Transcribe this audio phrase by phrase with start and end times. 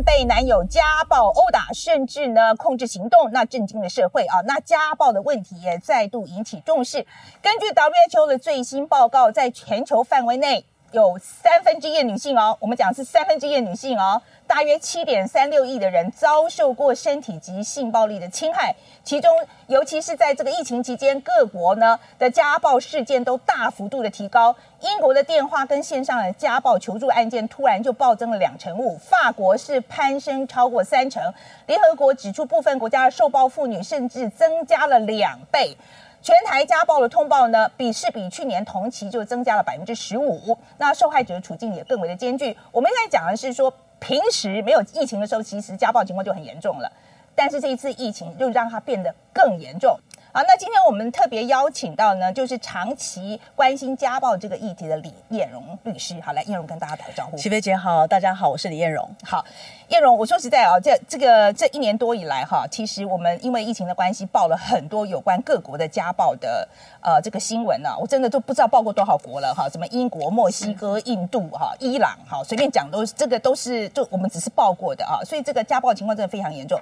[0.00, 4.40] 被男友家暴殴打，甚至呢控制行动，那震惊了社会啊！
[4.46, 7.04] 那家暴的问题也再度引起重视。
[7.42, 10.64] 根据 WHO 的最新报告，在全球范围内。
[10.92, 19.30] 有三分之一的女性哦，我们讲是三分之一的女性哦，大约七点三六亿的人遭受过身体及性暴力的侵害，其中
[19.68, 24.54] 尤其是在这个疫情期间，各国呢的家暴事件都大幅度的提高。
[24.80, 31.32] 英国的电话跟线上的家暴求助案件突然就暴增了两成五，法国是攀升超过三成，
[31.66, 35.74] 联合国指出部分国家的受暴妇女甚至增加了两倍。
[36.22, 42.56] 全台家暴的通报呢，比是比去年同期就增加了百分之十五，那受害者的处境也更为的艰巨。
[42.70, 46.88] 我们现在讲的是说，平时没有疫情的时候，其实家暴情况就很严重了，
[47.34, 49.98] 但是这一次疫情又让它变得更严重。
[50.34, 56.18] 好，那今天我们特别邀请到呢，就是长期关心家暴这个议题的李艳荣律师。
[56.22, 57.36] 好，来，艳荣跟大家打个招呼。
[57.36, 59.06] 齐飞姐好，大家好，我是李艳荣。
[59.22, 59.44] 好，
[59.88, 66.66] 艳荣，我说实在啊，这这个这一年多以来哈，其实我们因为疫情的关系，报了很多有关各国的家暴的
[67.02, 76.80] 呃这个新闻呢，我真的都不知道报过多少国了哈，什么英国、墨西哥、印度哈、伊朗哈，随便讲都这个都是就我们只是报过的啊，所以这个家暴情况真的非常严重。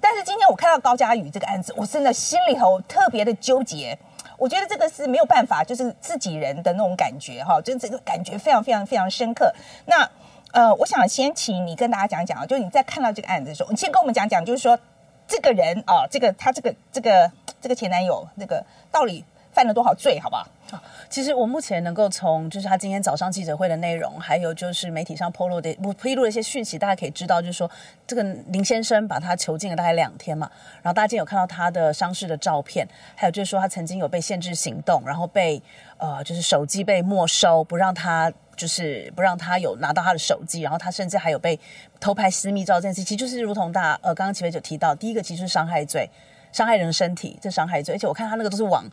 [0.00, 3.98] 但是今天我看到高佳宇这个案子，我真的心里头特别的纠结。
[4.38, 9.52] 我觉得这个是没有办法，就是自己人的那种感觉哈，就这个感觉非常非常非常深刻。
[9.84, 10.10] 那
[10.52, 14.78] 呃，我想先请你跟大家讲讲啊，就你在看到这个案子的时候，你先跟我们讲讲，就是说
[15.28, 20.46] 这个人啊，这个他这个这个这个前男友那个到底犯了多少罪，好不好？
[21.08, 27.68] 其实我目前能够从就是他今天早上记者会的内容，还有就是媒体上披露的我披露的一些讯息，大家可以知道，就是说
[28.06, 30.48] 这个林先生把他囚禁了大概两天嘛。
[30.80, 35.60] 然后大家今天有看到他的伤势的照片，还有就是说他曾经有被限制行动，然后被
[35.98, 41.58] 呃就是手机被没收，不让他就是不让他有拿到他的手机，然后他甚至还有被
[41.98, 46.08] 偷拍私密照这件事情，其实就是如同大呃刚刚齐飞就提到，第一个其实是伤害罪，
[46.52, 48.84] 伤害人身体这伤害罪，而且我看他那个都是往。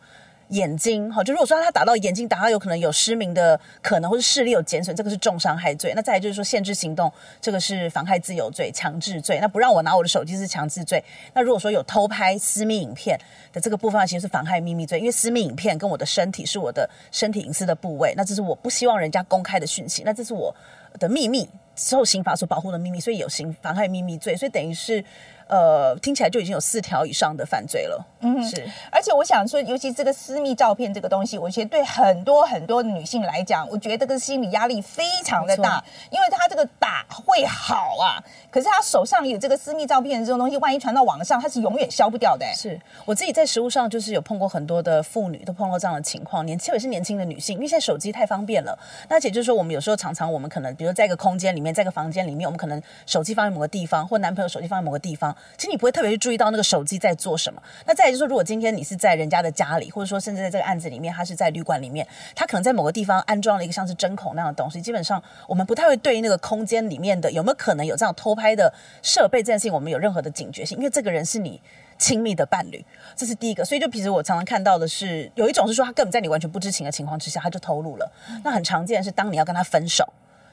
[0.49, 5.91] 眼睛哈，就如果说他打到眼睛，打到有可能有失明的可能，或是视力有减损，这个是重伤害罪。
[5.95, 9.39] 那再来就是说限制行动，这个是妨害自由罪、强制罪。
[9.41, 11.03] 那不让我拿我的手机是强制罪。
[11.33, 13.19] 那如果说有偷拍私密影片
[13.51, 20.55] 的这个部分，其实是妨害秘密罪，因为私密影片跟我的身体是我的身体隐私的部位，那这是我不希望人家公开的讯息，那这是我
[20.97, 25.03] 的秘密，受刑法所保护的秘密，所以有刑妨害秘密罪，所以等于是。
[25.49, 28.05] 呃，听起来就已经有四条以上的犯罪了。
[28.19, 28.67] 嗯，是。
[28.91, 38.19] 而且我想说，尤其这个私密照片这个东西，我觉得对很多很多女性来讲，我觉得这个心理压力非常的大，因为他这个打会好啊，
[38.49, 42.45] 可是他手上有这个私密照片这种东西，万一传到网上，他是永远消不掉的。
[42.53, 48.77] 是我自己在实物上就是有碰过很多的妇女，都碰到这样的情况，年轻也是年轻的女性，因为现在手机太方便了。
[49.07, 55.35] 那且就是说，我们有时候常常我们可能，比如在一个空间里面，在一个房间里面，我们可能手机放在某个地方，或男朋友手机放在某个地方。
[55.57, 57.61] 其实你不会特别去注意到那个手机在做什么。
[57.85, 64.81] 那再就是说，如果今天你是在人家的家里，或者说甚至在这个案子里面，他是在旅馆里面，他可能在某个地方安装了一个像是针孔那样的东西。
[64.81, 71.61] 基本上，我们不太会对于那个空间里面的有没有可能有这样偷拍的设备这件事情，我们有任何的警觉性，因为这个人是你
[71.97, 73.65] 亲密的伴侣，这是第一个。
[73.65, 78.11] 所以，就平时我常常看到的是，有一种是说他根本在你完全不知情的情况之下，他就偷录了。
[78.43, 80.07] 那很常见是当你要跟他分手。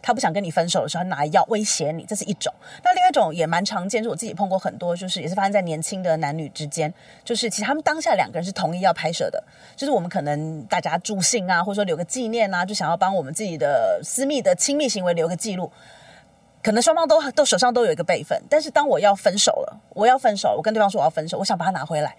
[0.06, 2.52] 他不想跟你分手的时候，拿药威胁你，这是一种。
[2.82, 6.92] 那另外一种也蛮常见，是我自己碰过很多，就是也是发生在年轻的男女之间，
[7.24, 9.42] 就是其实他们当下两个人是同意要拍摄的，
[9.74, 15.72] 就是我们可能大家助兴啊，或者说留个纪念啊，就想要帮我们自己的私密的亲密行为留个记录。
[16.62, 22.14] 可能双方都都手上都有一个备份，但是当我要分手了，我要分手，我跟对方说我要分手，我想把它拿回来，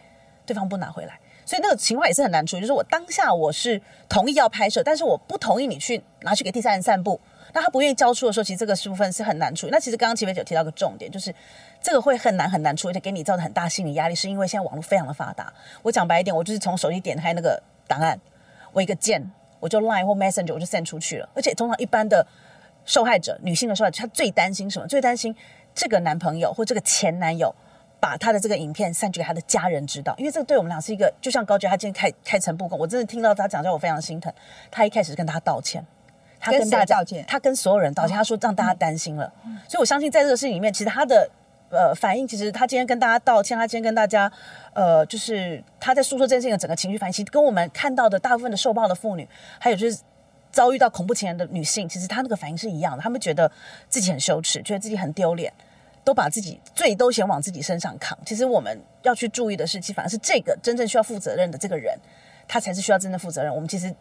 [0.45, 2.61] 对方不拿回来，所以那个情况也是很难处理。
[2.61, 3.79] 就是我当下我是
[4.09, 7.19] 同意要拍摄，但是我不同意你去拿去给第三人散布。
[7.55, 9.71] 那他不愿意交出的时候，其实这个部分是很难处理。
[9.71, 11.33] 那其实刚刚齐飞九提到个重点，就是
[11.81, 15.53] 这个会很难很难处理，而且给你造成很大心理压力，是因为现在网络非常的发达。
[15.81, 18.19] 我讲白一点，我就是从手机点开那个档案，
[18.73, 19.31] 我一个键，
[19.61, 21.29] 我就 Line 或 Messenger 我就 send 出去了。
[21.33, 22.27] 而且通常一般的
[22.83, 24.85] 受害者，女性的受害者，她最担心什么？
[24.85, 25.33] 最担心
[25.73, 27.55] 这个男朋友或这个前男友
[28.01, 34.33] 把他的这个影片散去给他的家人知道，因为这个对我们俩是一个，就像高觉他今天开开诚布公，我真的听到他讲，叫我非常心疼。
[34.69, 35.81] 他一开始跟他道歉。
[36.45, 39.33] 他跟大家道歉，他跟所有人道歉，他说让大家担心了，
[39.67, 41.27] 所以我相信在这个事情里面，其实他的
[41.71, 44.31] 呃反应，其实他今天跟大家道歉，他今天跟大家
[44.73, 49.27] 呃，就是他在诉说这件事情的整个情绪反应，其实跟我们看到的大部分的受暴的妇女，
[49.59, 49.97] 还有就是
[50.51, 53.51] 遭遇到恐怖情人的女性，其实她那个反应是一样的，他们觉得
[53.89, 55.51] 自己很羞耻，觉得自己很丢脸，
[56.03, 58.15] 都把自己罪都先往自己身上扛。
[58.23, 61.97] 其实我们要去注意的是，其实反而是这个真正需要负责任的这个人，
[62.47, 63.51] 他才是需要真正负责任。
[63.51, 63.91] 我们其实。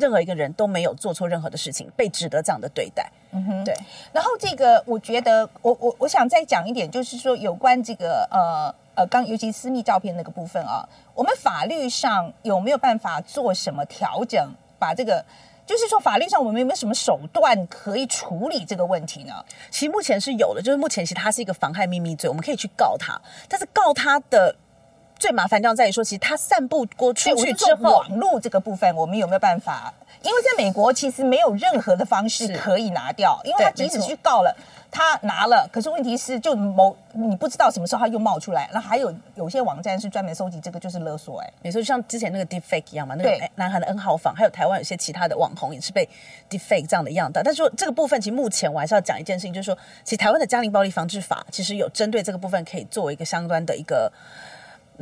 [0.00, 3.08] 任何一个人都没有做错任何的事情，被值得这样的对待。
[3.30, 3.72] 嗯哼，对。
[4.12, 15.24] 然后这个，我觉得，我我我想再讲一点，就是说有关这个呃呃，刚尤其私密照片那个部分啊，我们法律上有没有办法做什么调整，把这个？
[15.66, 19.34] 就是说，法律上我们有没有什么手段可以处理这个问题呢？
[19.70, 23.16] 其实目前是有的，就是目前其实它是一个妨害秘密罪，我们可以去告他。
[23.48, 24.52] 但是告他的
[25.20, 29.92] 最麻烦地方在于说，其实他散布过出去之后，网络这个部分，我们有没有办法？
[30.22, 34.56] 因为在美国，其实没有任何的方式可以拿掉，因为他即使去告了。
[34.92, 38.68] 他拿了，可是问题是，就某你不知道什么时候他又冒出来。
[38.72, 41.40] 那还有有些网站是专门收集这个，就是勒索。
[41.40, 46.08] 哎，没错，就像之前那个 Deepfake 一样嘛，那个南韩的 N 号房，还有台湾有些其他的网红也是被
[46.50, 47.40] Deepfake 这样的样的。
[47.40, 54.12] 但是说这个部分，其实目前我还是要讲一件事情，就是说，其实台湾的家庭暴力防治法其实有针对这个部分可以作为一个相关的一个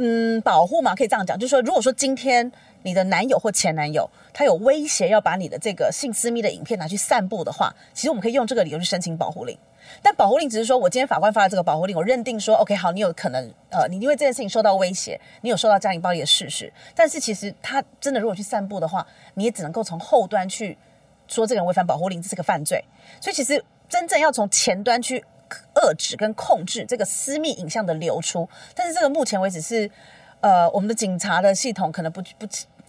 [0.01, 2.51] 嗯保护嘛，可以这样讲，就是说，如果说今天
[2.85, 9.59] 你的男友或前男友他有威胁要把你的这个性私密的影片拿去散布的话，其实我们可以用这个理由去申请保护令。
[10.03, 16.73] 但保护令只是说，我今天法官发了这个保护令，我认定说，OK，好，你有可能，呃，你因为这件事情受到威胁，你有受到家庭暴力的事实。
[16.95, 19.05] 但是其实他真的如果去散布的话，
[19.35, 20.77] 你也只能够从后端去
[21.27, 22.85] 说这个人违反保护令，这是个犯罪。
[23.21, 25.25] 所以其实真正要从前端去
[25.75, 29.91] 遏制跟控制这个私密影像的流出，但是这个目前为止是，
[30.41, 32.47] 呃，我们的警察的系统可能不不。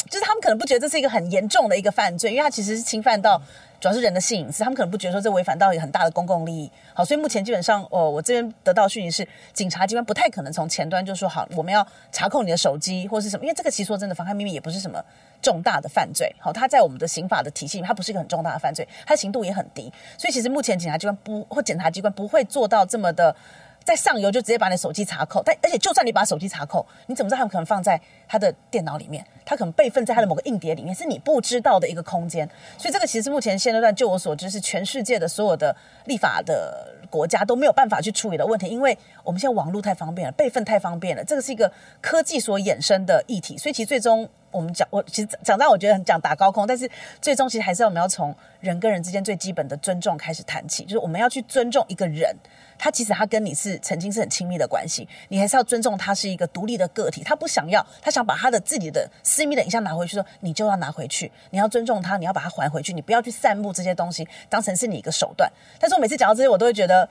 [0.10, 3.40] 就是他们可能不觉得这是一个很严重的一个犯罪，因为它其实是侵犯到
[3.80, 6.70] 主要是人的性隐私，他们可能不觉得说这违反到很大的公共利益。
[6.94, 15.02] 好，所以目前基本上，哦，我这边得到讯息是，警察机关不太可能从前端就说好，我们要查控你的手机或是什么，因为这个其实说真的，妨害秘密也不是什么
[15.42, 16.30] 重大的犯罪。
[16.40, 23.36] 好，它在我们的刑法的体系里面，它不是一个很重大的犯罪，它的刑度也很低，所以其实目前警察机关不或检察机关不会做到这么的。
[23.84, 29.26] 在上游就直接把你手机查扣，但而且就算你把手机查扣，你怎么知道他们可能放在他的电脑里面？
[29.44, 32.48] 他可能备份在他的某个硬碟里面，是你不知道的一个空间。
[32.78, 43.58] 所以这个其实目前现阶段，就我所知，是全世界的所有的立法的国家都没有办法去处理的问题，因为我们现在网络太方便了，备份太方便了，这个是一个科技所衍生的议题。
[43.58, 46.88] 所以其实最终我们讲，我其实讲到我觉得很讲打高空，但是
[47.20, 52.36] 最终其实还是我们要从人跟人之间最基本的尊重开始谈起，就是我们要去尊重一个人。
[52.80, 57.22] 他其实他跟你是曾经是很亲密的关系，你还是要尊重他是一个独立的个体。
[57.24, 65.52] 他不想要，他想把他的自己的私密的影像拿回去，说你就要拿回去，你要尊重他，你要把它还回去，你不要去散布这些东西，当成是你一个手段。
[65.78, 67.08] 但是我每次讲到这些，我都会觉得。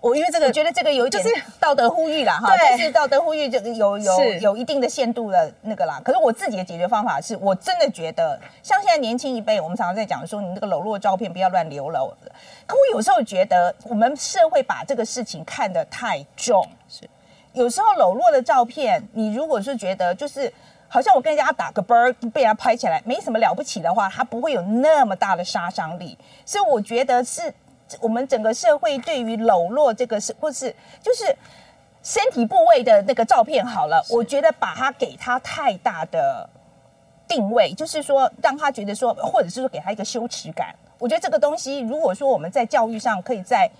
[0.00, 1.24] 我因为这个，我觉得这个有一点
[1.58, 6.00] 道德呼吁啦，哈，就是道德呼吁，就有有有一定的限度的那个啦。
[6.04, 12.16] 可是我自己的解决方法是，我真的觉得，像现在年轻一辈，我们常常在讲说，你那个裸露照片不要乱流了。
[12.64, 16.64] 可我有时候觉得，我们社会把这个事情看得太重。
[16.88, 17.08] 是，
[17.52, 20.52] 有时候裸露的照片，你如果是觉得就是
[20.86, 26.16] 好像我跟人家打个啵儿，被人家拍起来没什么了不起的话，它不会有那么大的杀伤力。
[26.46, 27.52] 所以我觉得是。
[28.00, 31.24] 我们整个社会对于裸露这个是或是就是
[32.02, 36.48] 身体部位的那个照片好了，我觉得把它给他太大的
[37.26, 40.74] 定位，就是说让他觉得说，或者是说给他一个羞耻感。
[40.98, 43.70] 我觉得这个东西，如果说我们在教育上可以在。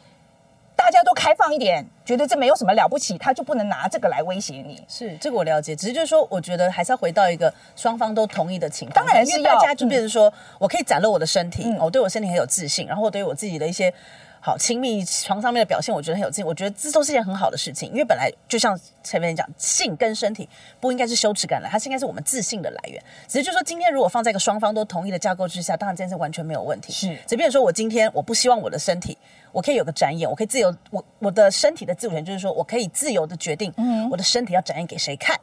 [0.78, 4.80] 大家都开放一点，觉得这没有什么了不起，他就不能拿这个来威胁你。
[4.86, 9.04] 是这个我了解，只是就是说，我觉得还是要回到一个双方都同意的情况。
[9.04, 13.92] 当然是大家就变成说我可以展露我的身体，我对我身体很有自信，然后对于我自己的一些。
[14.40, 16.46] 好，亲密床上面的表现，我觉得很有劲。
[16.46, 20.48] 我觉得这都是件很好的事情，因为本来就像前面讲，性跟身体
[20.80, 23.02] 不应该是羞耻感来，它是应该是我们自信的来源。
[23.26, 26.92] 只是就说，今天如果放在一个双方都同意的架构之下，当然这件事完全没有问题。
[26.92, 29.18] 是，即便说我今天我不希望我的身体，
[29.52, 35.38] 我可以有个展演，我可以自由，我我的身体的自主权就是说我可以自由的决定，嗯我的身体要展演给谁看。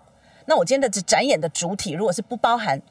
[0.45, 2.81] 那我今天的展演的主体，如果是不包含。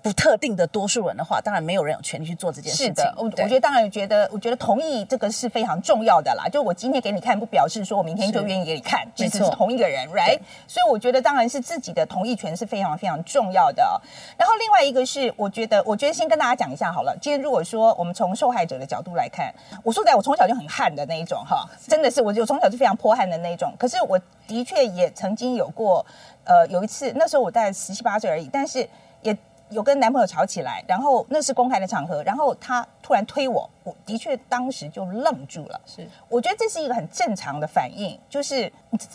[0.00, 2.86] 不特定的多数人的话，当然没有人有权利去做这件事情。
[2.86, 6.48] 是的，我我觉得当然觉得，我觉得同意这个是非常重要的啦。
[6.48, 10.38] 就我今天给你看，不表示说我明天就愿意给你看，即使是同一个人，right？
[10.66, 14.00] 所以我觉得当然是自己的同意权是非常非常重要的。
[14.38, 17.16] 然后另外一个是，我觉得，我觉得先跟大家讲一下好了。
[17.20, 19.52] 今天如果说我们从受害者的角度来看，
[19.82, 23.74] 我说在我从小就很悍的那一种哈， 真的是我就从小就非常泼悍的那一种。
[23.78, 26.06] 可是我的确也曾经有过，
[26.44, 28.88] 呃，有一次那时候我大概十七八岁而已，但是
[29.22, 29.36] 也。
[29.70, 35.80] 有跟男朋友吵起来，然后那是公开的场合，然后他突然推我，我的确当时就愣住了。
[35.84, 38.72] 是，我觉得这是一个很正常的反应，就是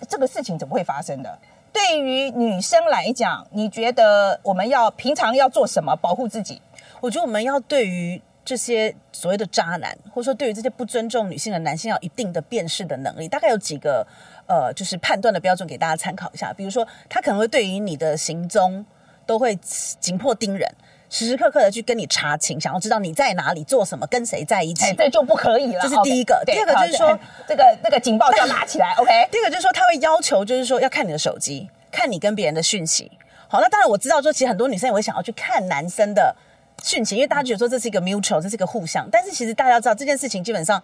[0.07, 1.39] 这个事情怎么会发生的？
[1.71, 6.61] 对于女生来讲，你觉得我们要平常要做什么保护自己？
[7.01, 13.27] 我觉得我们要对于这些所谓的渣男，或者说对于这些不尊重女性的男性，要一定的辨识的能力。
[13.27, 14.05] 大概有几个
[14.45, 16.53] 呃，就是判断的标准给大家参考一下。
[16.53, 18.85] 比如说，他可能会对于你的行踪。
[19.25, 19.55] 都会
[19.99, 20.69] 紧迫盯人，
[21.09, 24.85] 时时刻刻的去跟你查情，想要知道你在哪里、做什么、跟谁在一起。
[24.85, 25.79] 哎，这就不可以了。
[25.81, 29.09] 这是第一个第二个就是说好这个那个警报就要拿起来， OK？
[29.31, 33.11] 第二个就是说，他会要求，就是说要看你的手机，看你跟别人的讯息。
[33.47, 36.35] 好，那当然我知道说，其实很多女生也会想要去看男生的
[36.81, 39.07] 讯息，因为大家觉得说这是一个 mutual，这是一个互相。
[39.11, 40.81] 但是其实大家要知道这件事情，基本上，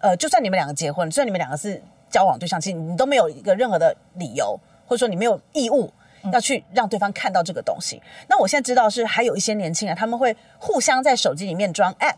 [0.00, 5.90] 呃，就算你们两个结婚，就算你们两个是交往对象，其实你都没有一个任何的理由，或者说你没有义务。
[6.32, 8.02] 要去让对方看到这个东西。
[8.28, 12.16] 那我现在知道是还有一些年轻人，他们会互相在手机里面装 app。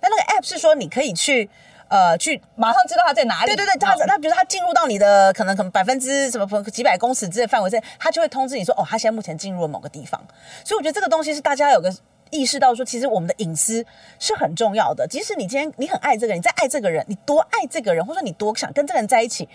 [0.00, 1.48] 那那个 app 是说你可以去
[1.88, 3.46] 呃去马上知道他在哪里。
[3.46, 10.20] 对对对，他他比如说他进入到你的可能可能百分之什么几百公尺之类范围之内，他就会通知你说哦，他现在目前进入了某个地方。
[10.64, 11.94] 所以我觉得这个东西是大家有个
[12.30, 13.84] 意识到说，其实我们的隐私
[14.18, 15.06] 是很重要的。
[15.06, 19.48] 即使你今天你很爱这个人，你再爱这个人，你多爱这个人，或者说你多想跟这个人在一起。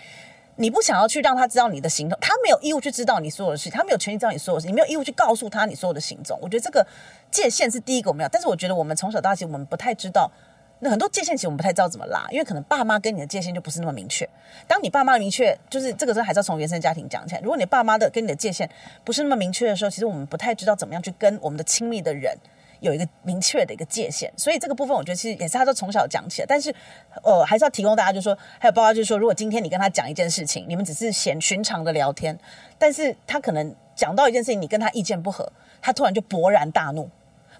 [0.57, 6.37] 你不想要去让他知道你的行动，他没有义务去知道你所有的事情，他没有权利知道你所有的事情，你没有义务去告诉他你所有的行踪。
[6.41, 6.85] 我觉得这个
[7.31, 10.31] 界限是第一个我们要，但是我觉得我们从小到大其实我们不太知道，
[10.79, 14.27] 那很多界限其实我们不太知道怎么拉，因为可能爸妈跟你的界限就不是那么明确。
[14.67, 17.41] 当你爸妈明确，就是这个时候还是要从原生家庭讲起来。
[17.41, 18.67] 如果你爸妈的跟你的界限
[19.03, 22.35] 不是那么明确的时候，其实我们不太知道怎么样去跟我们的亲密的人。
[22.79, 26.45] 有一个明确的一个界限，所以这个部分我觉得其实也是他都从小讲起来。
[26.47, 26.73] 但是，
[27.23, 32.37] 呃，还是要提供大家，就是说，还有包括就是说，如果今天你跟他讲一件事情，你们只是闲寻常的聊天，
[32.77, 37.09] 但是他可能讲到一件事情，你跟他意见不合，他突然就勃然大怒，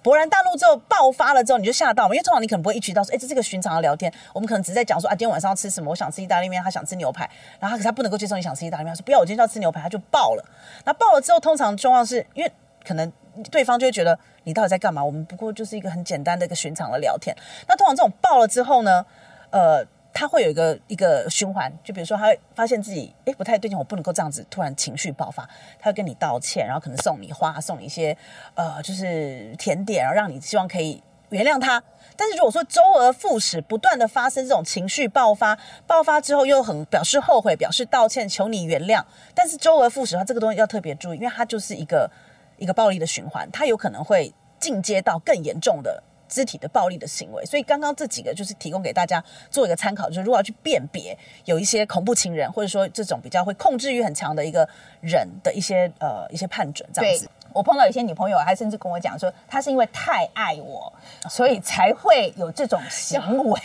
[0.04, 10.46] 勃然大怒之后爆发了之后，你就吓到嘛，因为通常你可能不会意识到说，哎，这是个寻常的聊天，我们可能只是在讲说啊，今天晚上要吃什么，我想吃意大利面，他想吃牛排，然后他可是他不能够接受你想吃意大利面，他说不要，我今天要吃牛排，他就爆了。
[10.86, 12.52] 那爆了之后，通常状况是因为
[12.86, 13.12] 可能。
[13.52, 14.18] 对方就会觉得
[14.48, 15.04] 你到底在干嘛？
[15.04, 17.36] 我们不过就是一个很简单的一个寻常的聊天。
[17.68, 19.06] 那通常这种爆了之后呢，
[19.50, 25.44] 呃，他会有一个一个循环，就比如说他会发现自己哎不太对劲，我不能够这样子突然情绪爆发，
[25.78, 28.18] 他会跟你道歉，然后可能送你花，送你一些
[28.56, 31.84] 呃就是甜点，然后让你希望可以原谅他。
[32.16, 39.04] 但是如果说周而复始，不断的发生这种情绪爆发，爆发之后又很表示后悔，表示道歉，求你原谅，
[39.36, 42.10] 但是周而复始，他这个东西要特别注意，因为它就是一个。
[42.58, 47.46] 一个暴力的循环，它有可能会进阶到更严重的肢体的暴力的行为。
[47.46, 54.68] 所以刚刚这几个就是提供给大家做一个参考，就是如果要去辨别有一些恐怖情人，或者说这种比较会控制欲很强的一个
[55.02, 56.88] 人的一些呃一些判准。
[56.92, 60.92] 这样子，我碰到一些女朋友，还甚至跟我讲说，她是因为太爱我，
[61.30, 63.60] 所以才会有这种行为。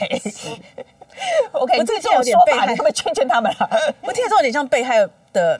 [1.53, 3.95] OK， 我这个就有点被害，可不可以劝劝他们了？
[4.03, 5.59] 我听起来有点像被害的。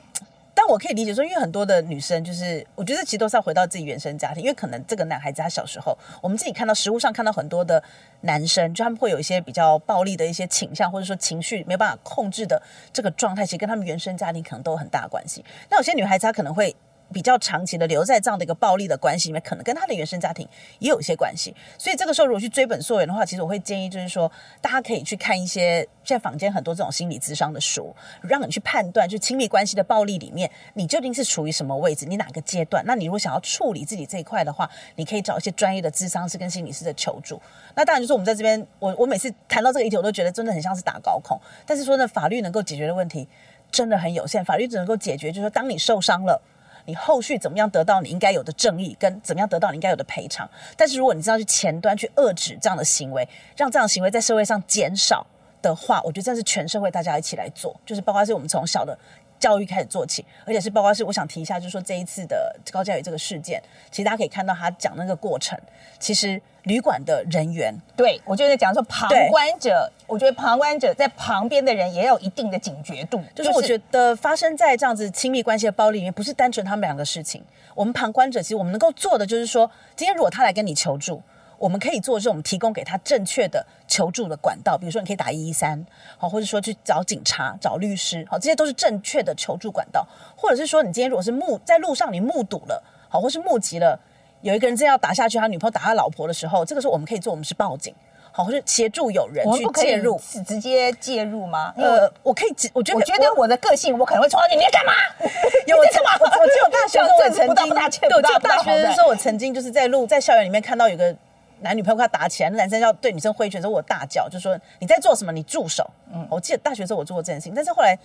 [0.65, 7.83] 但我可以理解说，因为很多的女生，就是我觉得其实都是要回到自己原生家庭，因为可能这个男孩子他小时候，我们自己看到食物上看到很多的
[8.21, 12.61] 男生，就他们会有一些比较暴力的一些倾向，或者说情绪没办法控制的
[12.93, 15.43] 这个状态，其实跟他们原生家庭可能都有很大关系。
[15.69, 16.73] 那有些女孩子她可能会。
[17.13, 20.45] 比较长期的留在这样的一个暴力的关系里面，可能跟他的原生家庭
[20.79, 21.55] 也有一些关系。
[21.77, 24.29] 所以这个时候如果去追本溯源的话，其实我会建议就是说，
[24.59, 32.83] 大家可以去看一些现在坊间很多这种心理咨商的书，让你去判断，就亲密关系的暴力里面，你究竟是处于什么位置，你哪个阶段？
[32.85, 37.41] 那你如果想要处理自己这一块的话，你可以找一些专业的咨商师跟心理师的求助。
[37.75, 41.39] 那当然就是我们在这边，我我每次谈到这个议题，我都觉得真的很像是打高空。
[41.65, 43.27] 但是说呢，法律能够解决的问题
[43.71, 46.41] 真的很有限，法律只能够解决，就是说当你受伤了。
[46.85, 50.49] 你后续怎么样得到你应该有的正义，跟怎么样得到你应该有的赔偿？
[50.75, 55.25] 但是如果你知道去前端去遏制这样的行为，让这样的行为在社会上减少
[55.61, 58.97] 的话，我觉得这是全社会大家一起来做，就是包括是我们从小的
[59.43, 65.59] 教育开始做起，而且是包括是我想提一下，就是说这一次的高教育这个事件，其实大家可以看到他讲那个过程，
[65.99, 66.41] 其实。
[66.63, 73.21] 旅馆的人员，对我就在讲说旁观者，我觉得旁观者在旁边的人也有一定的警觉度。
[73.35, 77.43] 就是我觉得发生在这样子亲密关系的暴力里面，不是单纯他们两个事情。
[77.75, 81.21] 我们旁观者其实我们能够做的就是说，今天如果他来跟你求助，
[81.63, 85.81] 我们可以做的是我们提供给他正确的求助的管道，比如说你可以打一一三，
[86.17, 90.05] 好，或者说去找警察、找律师，好，这些都是正确的求助管道。
[90.35, 93.97] 或者是说你今天如果是目在路上你目睹了，好，或是目击了。
[94.41, 97.95] 有一个人正要打下去，他女朋友打他老婆的时候，这个时候我们可以做，我们是报警，
[98.33, 101.73] 好，或者协助有人去介入，是直接介入吗？
[101.77, 104.91] 呃，我可以，我觉得，我觉得我的个性，我可能会冲上去，你在干嘛？
[105.65, 106.09] 有在干嘛？
[106.19, 111.15] 我我记得大学时候我曾经，对，我只有大学的时候我曾经就是在路在校园里面看到有个
[111.63, 115.31] 男女朋友快打起来，那男生要对女生挥拳时候，我大叫，就说你在做什么？
[115.31, 115.89] 你住手！
[116.13, 117.97] 嗯，我记得大学时候我做过这件事情，但是后来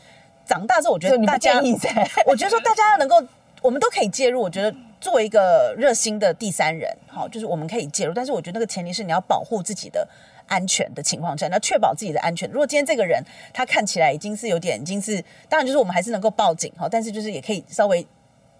[0.46, 1.60] 长大之后，我觉得大家，
[2.26, 3.22] 我觉得说大家要能够，
[3.60, 4.74] 我们都可以介入，我觉得。
[5.00, 10.04] 作为一个热心的第三人，好，就是我们可以介入，但是我觉得那个前提是你要保护自己的
[10.48, 12.50] 安全的情况下，你要确保自己的安全。
[12.50, 13.22] 如果今天这个人
[13.54, 18.04] 他看起来已经是有点，已经是，当然就是我们还是能够报警哈，但是就是也可以稍微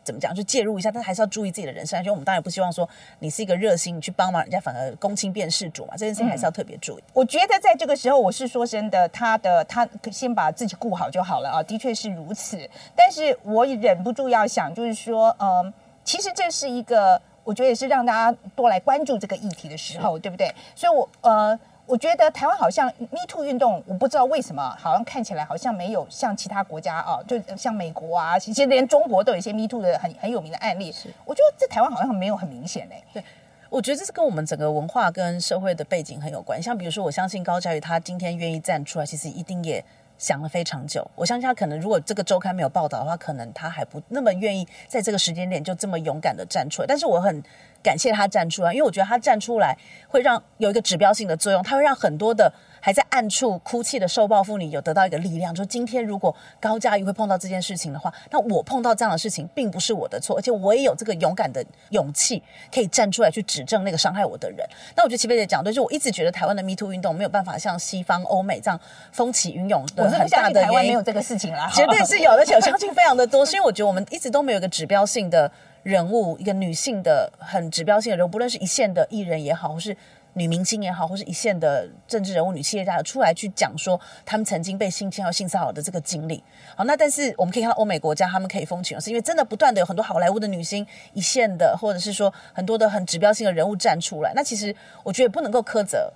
[0.09, 2.11] 怎么讲，就介入一下，但还是要注意自己的人身安全。
[2.11, 2.89] 我们当然不希望说
[3.19, 5.91] 你是一个热心，你去帮忙人家，反而公亲变事主嘛。
[5.99, 7.03] 这件事情还是要特别注意。
[7.13, 12.59] 我觉得在这个时候，我是说真的，他的他先把自己顾好就好了啊，的确是如此。
[12.97, 15.71] 但是我忍不住要想，就是说，嗯，
[16.03, 20.51] 其实这是一个，我觉得也是让大家多来关注这个议题的时候，对不对？
[20.75, 21.59] 所以，我呃。
[21.89, 30.93] 我觉得台湾好像 Me Too 运动，我不知道为什么，好像看起来好像没有像其他国家啊，就像美国啊，其实连中国都有一些 Me Too 的很很有名的案例。
[30.93, 33.03] 是，我觉得在台湾好像没有很明显嘞。
[33.15, 33.25] 对，
[33.71, 36.63] 我觉得这是跟我们整个文化跟社会的背景很有关。
[36.63, 39.83] 像比如说，我相信高嘉瑜他今天愿意站出来，其实一定也
[40.19, 41.09] 想了非常久。
[41.15, 46.87] 我相信他可能如果这个周刊没有报道的话，可能他还不那么愿意在这个时间点就这么勇敢的站出来。
[46.87, 47.43] 但是我很。
[47.81, 55.55] 感谢他站出来，因为我觉得他站出来会让有一个指标性的作用，他会让很多的还在暗处哭泣的受暴妇女有得到一个力量。
[55.55, 62.43] 就今天如果高嘉瑜会碰到这件事情的话，那我碰到这样的事情并不是我的错，而且我也有这个勇敢的勇气
[62.73, 64.67] 可以站出来去指证那个伤害我的人。
[64.97, 68.79] 那我觉得齐飞姐讲对，就我一直觉得台湾的 Me Too 运动没有办法像西方欧美这样
[69.13, 75.51] 风起云涌的很大的台湾没有这个事情啦， 绝对是有，而且我 相信非常的多，是因为我觉得我们一直都没有一个指标性的。
[75.85, 79.97] 人物一个女性的很指标性的人物，不论是一线的艺人也好，或是
[80.39, 86.43] 女明星也好，或是一线的政治人物、女企业家出来去讲说他们曾经被性侵和性骚扰的这个经历。
[86.77, 94.33] 好，那但是我们可以看到欧美国家他们可以风起是因为真的不断的有很多好莱坞的女星一线的，或者是说很多的很指标性的人物站出来。
[94.35, 96.13] 那其实我觉得不能够苛责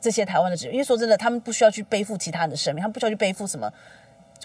[0.00, 3.70] 这些台湾的指，因为说真的，他们不需要去背负其他人的生命，他们不需要去背负什么。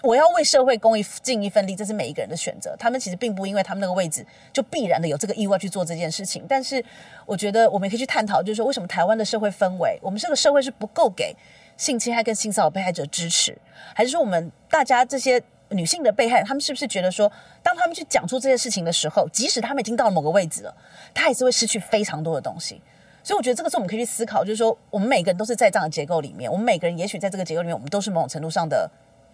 [0.02, 2.74] 我要为社会公益尽一份力，这是每一个人的选择。
[2.78, 6.44] 他们其实并不因为他们那个位置就必然的有这个义务去做这件事情。
[6.48, 6.84] 但是，
[7.26, 11.36] 我觉得我们可以去探讨，就是说为什么台湾的社会氛围，我们这个社会是不够给
[11.76, 13.56] 性侵害跟性骚扰被害者支持，
[13.94, 17.30] 还是说我们大家这些女性的被害人，他们是不是觉得说，
[17.62, 20.74] 当他们去讲出这些事情的时候，即使他们已经到了某个位置了，
[21.14, 22.80] 他还是会失去非常多的东西。
[23.22, 28.90] 所以，我觉得这个是我们可以去思考，就是说，我们每个人都是在这样的结构里面，我们每个人也许在这个结构里面，我们都是某种程度上的。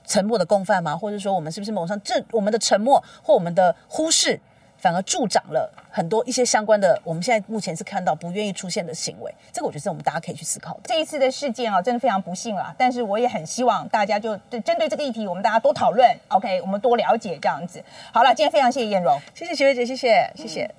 [0.09, 0.97] 沉默的共犯吗？
[0.97, 4.40] 或者说，我们是不是某上这我们的沉默或我们的忽视，
[4.79, 6.99] 反而助长了很多一些相关的？
[7.05, 9.33] 我们现在目前是看到不愿意出现的行为。
[9.53, 10.81] 这个我觉得是我们大家可以去思考的。
[10.85, 12.75] 这一次的事件啊，真的非常不幸了。
[12.79, 16.09] 但是我也很希望大家就针对这个议题，我们大家多讨论。
[16.29, 17.85] OK，我们多了解这样子。
[18.12, 20.75] 好了，今天非常谢谢燕荣，谢谢徐薇姐，谢谢，谢谢。